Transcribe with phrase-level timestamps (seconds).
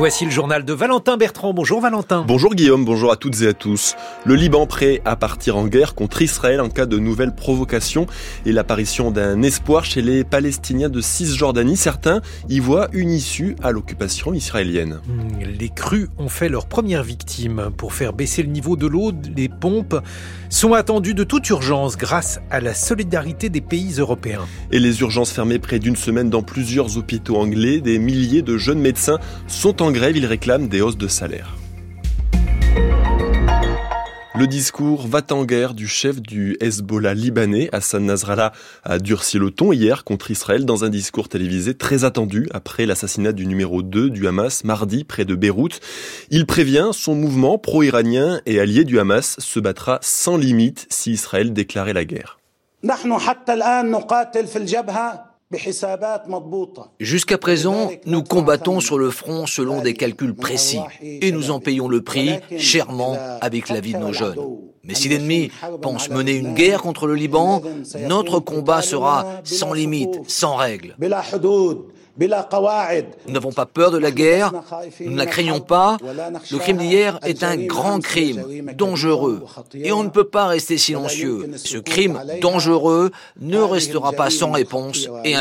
[0.00, 1.52] Voici le journal de Valentin Bertrand.
[1.52, 2.24] Bonjour Valentin.
[2.26, 3.96] Bonjour Guillaume, bonjour à toutes et à tous.
[4.24, 8.06] Le Liban prêt à partir en guerre contre Israël en cas de nouvelles provocations
[8.46, 11.76] et l'apparition d'un espoir chez les Palestiniens de Cisjordanie.
[11.76, 15.02] Certains y voient une issue à l'occupation israélienne.
[15.06, 17.68] Hmm, les crues ont fait leur première victime.
[17.76, 20.02] Pour faire baisser le niveau de l'eau, les pompes
[20.48, 24.46] sont attendues de toute urgence grâce à la solidarité des pays européens.
[24.72, 28.80] Et les urgences fermées près d'une semaine dans plusieurs hôpitaux anglais, des milliers de jeunes
[28.80, 31.56] médecins sont en grève, ils réclament des hausses de salaire.
[34.40, 38.52] Le discours va en guerre du chef du Hezbollah libanais, Hassan Nasrallah,
[38.84, 43.32] a durci le ton hier contre Israël dans un discours télévisé très attendu après l'assassinat
[43.32, 45.80] du numéro 2 du Hamas mardi près de Beyrouth.
[46.30, 51.52] Il prévient son mouvement pro-iranien et allié du Hamas se battra sans limite si Israël
[51.52, 52.38] déclarait la guerre.
[57.00, 61.88] Jusqu'à présent, nous combattons sur le front selon des calculs précis et nous en payons
[61.88, 64.36] le prix chèrement avec la vie de nos jeunes.
[64.84, 65.50] Mais si l'ennemi
[65.82, 67.62] pense mener une guerre contre le Liban,
[68.06, 70.94] notre combat sera sans limite, sans règles.
[72.18, 74.52] Nous n'avons pas peur de la guerre,
[75.00, 75.96] nous ne la craignons pas.
[76.50, 78.44] Le crime d'hier est un grand crime,
[78.76, 79.42] dangereux,
[79.74, 81.50] et on ne peut pas rester silencieux.
[81.56, 85.34] Ce crime dangereux ne restera pas sans réponse et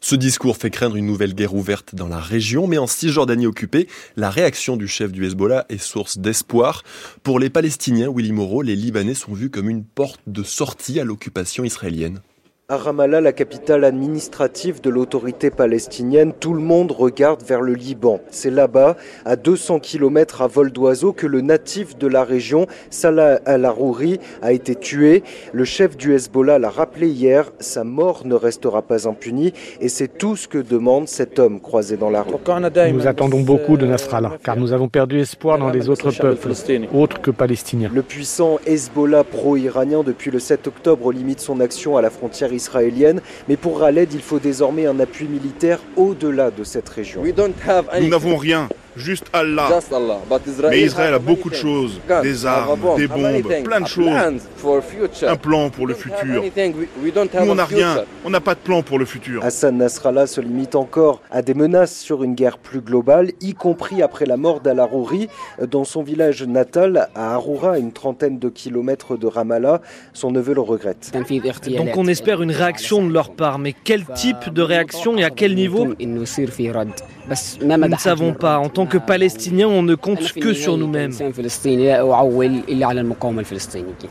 [0.00, 3.88] Ce discours fait craindre une nouvelle guerre ouverte dans la région, mais en Cisjordanie occupée,
[4.16, 6.84] la réaction du chef du Hezbollah est source d'espoir.
[7.24, 11.04] Pour les Palestiniens, Willy Moreau, les Libanais sont vus comme une porte de sortie à
[11.04, 12.20] l'occupation israélienne.
[12.70, 18.20] À Ramallah, la capitale administrative de l'autorité palestinienne, tout le monde regarde vers le Liban.
[18.30, 23.40] C'est là-bas, à 200 km à vol d'oiseau, que le natif de la région, Salah
[23.46, 25.22] al-Arouri, a été tué.
[25.54, 30.18] Le chef du Hezbollah l'a rappelé hier, sa mort ne restera pas impunie et c'est
[30.18, 32.34] tout ce que demande cet homme croisé dans la rue.
[32.92, 36.50] Nous attendons beaucoup de Nasrallah, car nous avons perdu espoir dans les autres peuples,
[36.92, 37.90] autres que palestiniens.
[37.94, 43.22] Le puissant Hezbollah pro-iranien depuis le 7 octobre limite son action à la frontière israélienne.
[43.48, 47.22] Mais pour Khaled, il faut désormais un appui militaire au-delà de cette région.
[47.24, 49.68] Nous n'avons rien juste Allah.
[50.70, 54.42] Mais Israël a beaucoup de choses, des armes, des bombes, plein de choses.
[55.22, 56.42] Un plan pour le futur.
[56.42, 59.44] Nous, on n'a rien, on n'a pas de plan pour le futur.
[59.44, 64.02] Hassan Nasrallah se limite encore à des menaces sur une guerre plus globale, y compris
[64.02, 65.28] après la mort d'Al-Arouri
[65.70, 69.80] dans son village natal à Aroura, une trentaine de kilomètres de Ramallah.
[70.12, 71.12] Son neveu le regrette.
[71.76, 75.30] Donc on espère une réaction de leur part, mais quel type de réaction et à
[75.30, 75.86] quel niveau?
[75.86, 76.20] Nous
[77.76, 78.58] ne savons pas.
[78.58, 81.10] En tant que Palestiniens, on ne compte que sur nous-mêmes.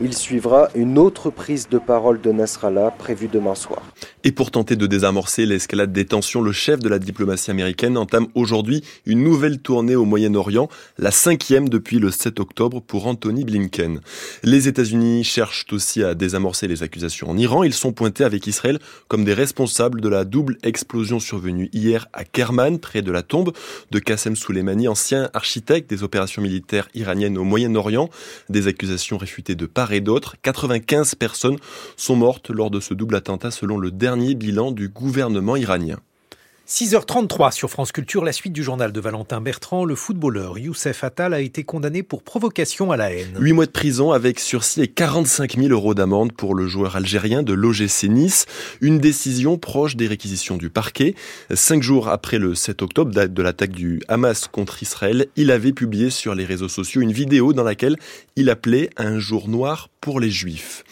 [0.00, 3.80] Il suivra une autre prise de parole de Nasrallah prévue demain soir.
[4.24, 8.26] Et pour tenter de désamorcer l'escalade des tensions, le chef de la diplomatie américaine entame
[8.34, 14.00] aujourd'hui une nouvelle tournée au Moyen-Orient, la cinquième depuis le 7 octobre pour Anthony Blinken.
[14.42, 17.62] Les États-Unis cherchent aussi à désamorcer les accusations en Iran.
[17.62, 22.24] Ils sont pointés avec Israël comme des responsables de la double explosion survenue hier à
[22.24, 23.52] Kerman, près de la tombe
[23.92, 24.55] de Qassem Soleimani,
[24.88, 28.10] ancien architecte des opérations militaires iraniennes au Moyen-Orient.
[28.48, 30.36] Des accusations réfutées de part et d'autre.
[30.42, 31.58] 95 personnes
[31.96, 35.98] sont mortes lors de ce double attentat selon le dernier bilan du gouvernement iranien.
[36.68, 39.84] 6h33 sur France Culture, la suite du journal de Valentin Bertrand.
[39.84, 43.36] Le footballeur Youssef Attal a été condamné pour provocation à la haine.
[43.38, 47.44] 8 mois de prison avec sursis et 45 000 euros d'amende pour le joueur algérien
[47.44, 48.46] de l'OGC Nice.
[48.80, 51.14] Une décision proche des réquisitions du parquet.
[51.54, 55.72] Cinq jours après le 7 octobre, date de l'attaque du Hamas contre Israël, il avait
[55.72, 57.94] publié sur les réseaux sociaux une vidéo dans laquelle
[58.34, 60.82] il appelait un jour noir pour les juifs.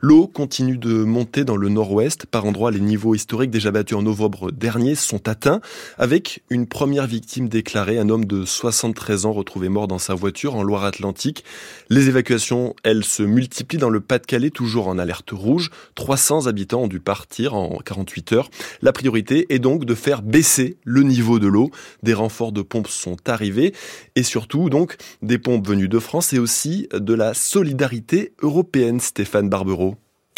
[0.00, 2.26] L'eau continue de monter dans le nord-ouest.
[2.26, 5.60] Par endroits, les niveaux historiques déjà battus en novembre dernier sont atteints,
[5.98, 10.54] avec une première victime déclarée, un homme de 73 ans retrouvé mort dans sa voiture
[10.54, 11.44] en Loire-Atlantique.
[11.90, 15.70] Les évacuations, elles, se multiplient dans le Pas-de-Calais, toujours en alerte rouge.
[15.96, 18.50] 300 habitants ont dû partir en 48 heures.
[18.82, 21.72] La priorité est donc de faire baisser le niveau de l'eau.
[22.04, 23.74] Des renforts de pompes sont arrivés
[24.14, 29.48] et surtout, donc, des pompes venues de France et aussi de la solidarité européenne, Stéphane
[29.48, 29.87] Barbereau.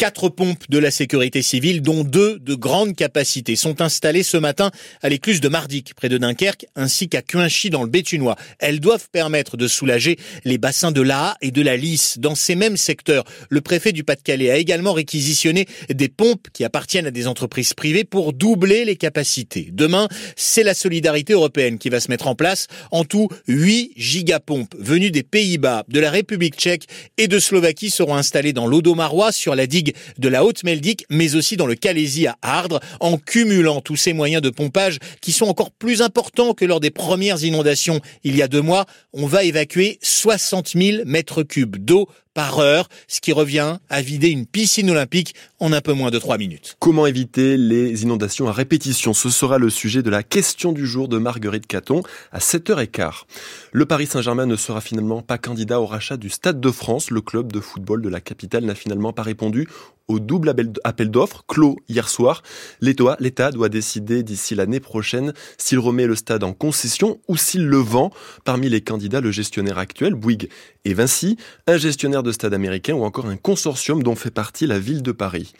[0.01, 4.71] Quatre pompes de la sécurité civile, dont deux de grande capacité, sont installées ce matin
[5.03, 8.35] à l'écluse de Mardic, près de Dunkerque, ainsi qu'à Cuinchy, dans le Béthunois.
[8.57, 12.17] Elles doivent permettre de soulager les bassins de l'Aa et de la Lys.
[12.17, 17.05] Dans ces mêmes secteurs, le préfet du Pas-de-Calais a également réquisitionné des pompes qui appartiennent
[17.05, 19.69] à des entreprises privées pour doubler les capacités.
[19.71, 22.65] Demain, c'est la solidarité européenne qui va se mettre en place.
[22.89, 26.87] En tout, 8 gigapompes venues des Pays-Bas, de la République tchèque
[27.19, 31.57] et de Slovaquie seront installées dans l'Odomarois sur la digue de la Haute-Meldic, mais aussi
[31.57, 35.71] dans le Calaisie à Ardres, en cumulant tous ces moyens de pompage qui sont encore
[35.71, 38.85] plus importants que lors des premières inondations il y a deux mois.
[39.13, 44.29] On va évacuer 60 000 mètres cubes d'eau par heure, ce qui revient à vider
[44.29, 46.75] une piscine olympique en un peu moins de trois minutes.
[46.79, 49.13] Comment éviter les inondations à répétition?
[49.13, 53.23] Ce sera le sujet de la question du jour de Marguerite Caton à 7h15.
[53.71, 57.11] Le Paris Saint-Germain ne sera finalement pas candidat au rachat du Stade de France.
[57.11, 59.67] Le club de football de la capitale n'a finalement pas répondu
[60.07, 60.53] au double
[60.83, 62.43] appel d'offres clos hier soir.
[62.81, 67.77] L'État doit décider d'ici l'année prochaine s'il remet le stade en concession ou s'il le
[67.77, 68.11] vend.
[68.43, 70.49] Parmi les candidats, le gestionnaire actuel, Bouygues
[70.83, 71.37] et Vinci,
[71.67, 75.11] un gestionnaire de stade américain ou encore un consortium dont fait partie la ville de
[75.11, 75.53] Paris.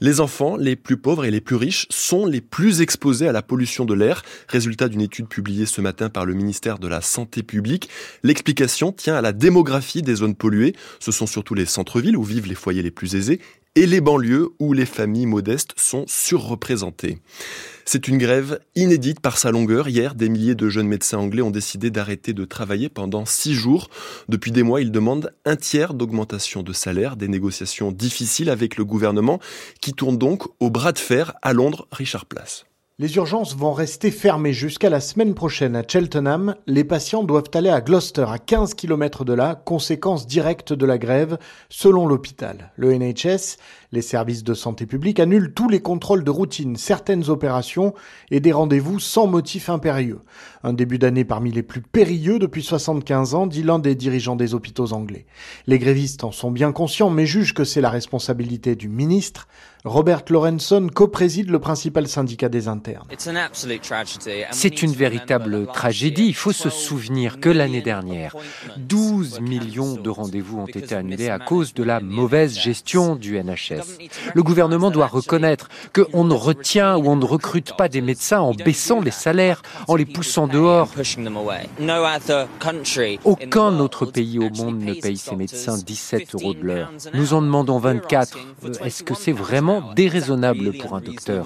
[0.00, 3.42] Les enfants les plus pauvres et les plus riches sont les plus exposés à la
[3.42, 7.42] pollution de l'air, résultat d'une étude publiée ce matin par le ministère de la Santé
[7.42, 7.88] publique.
[8.22, 10.76] L'explication tient à la démographie des zones polluées.
[11.00, 13.40] Ce sont surtout les centres-villes où vivent les foyers les plus aisés
[13.74, 17.18] et les banlieues où les familles modestes sont surreprésentées.
[17.84, 19.88] C'est une grève inédite par sa longueur.
[19.88, 23.88] Hier, des milliers de jeunes médecins anglais ont décidé d'arrêter de travailler pendant six jours.
[24.28, 28.84] Depuis des mois, ils demandent un tiers d'augmentation de salaire, des négociations difficiles avec le
[28.84, 29.40] gouvernement
[29.80, 32.67] qui tournent donc au bras de fer à Londres, Richard Place.
[33.00, 36.56] Les urgences vont rester fermées jusqu'à la semaine prochaine à Cheltenham.
[36.66, 40.98] Les patients doivent aller à Gloucester, à 15 km de là, conséquence directe de la
[40.98, 42.72] grève, selon l'hôpital.
[42.74, 43.58] Le NHS,
[43.92, 47.94] les services de santé publique annulent tous les contrôles de routine, certaines opérations
[48.30, 50.20] et des rendez-vous sans motif impérieux.
[50.62, 54.54] Un début d'année parmi les plus périlleux depuis 75 ans, dit l'un des dirigeants des
[54.54, 55.26] hôpitaux anglais.
[55.66, 59.48] Les grévistes en sont bien conscients, mais jugent que c'est la responsabilité du ministre.
[59.84, 63.06] Robert Lorenson co-préside le principal syndicat des internes.
[64.50, 66.26] C'est une véritable tragédie.
[66.26, 68.34] Il faut se souvenir que l'année dernière,
[68.76, 73.77] 12 millions de rendez-vous ont été annulés à cause de la mauvaise gestion du NHS.
[74.34, 78.52] Le gouvernement doit reconnaître qu'on ne retient ou on ne recrute pas des médecins en
[78.52, 80.88] baissant les salaires, en les poussant dehors.
[83.24, 86.92] Aucun autre pays au monde ne paye ses médecins 17 euros de l'heure.
[87.14, 88.38] Nous en demandons 24.
[88.84, 91.44] Est-ce que c'est vraiment déraisonnable pour un docteur?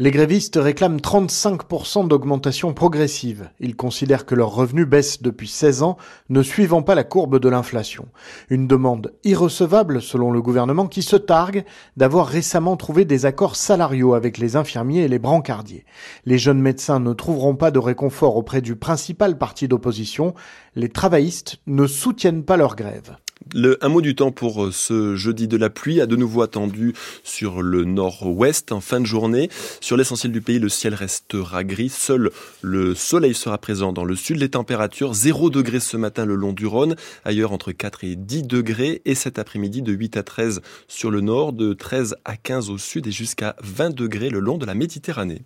[0.00, 3.50] Les grévistes réclament 35% d'augmentation progressive.
[3.60, 5.96] Ils considèrent que leurs revenus baissent depuis 16 ans,
[6.28, 8.08] ne suivant pas la courbe de l'inflation.
[8.50, 11.16] Une demande irrecevable selon le gouvernement qui se
[11.96, 15.84] d'avoir récemment trouvé des accords salariaux avec les infirmiers et les brancardiers.
[16.24, 20.34] Les jeunes médecins ne trouveront pas de réconfort auprès du principal parti d'opposition.
[20.74, 23.16] Les travaillistes ne soutiennent pas leur grève.
[23.54, 26.42] Le, un mot du temps pour euh, ce jeudi de la pluie, a de nouveau
[26.42, 29.48] attendu sur le nord-ouest en fin de journée.
[29.80, 31.88] Sur l'essentiel du pays, le ciel restera gris.
[31.88, 32.30] Seul
[32.60, 34.38] le soleil sera présent dans le sud.
[34.38, 38.42] Les températures 0 degrés ce matin le long du Rhône, ailleurs entre 4 et 10
[38.42, 39.00] degrés.
[39.06, 42.78] Et cet après-midi de 8 à 13 sur le nord, de 13 à 15 au
[42.78, 45.42] sud et jusqu'à 20 degrés le long de la Méditerranée.